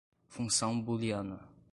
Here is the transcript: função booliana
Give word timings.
função 0.27 0.81
booliana 0.81 1.47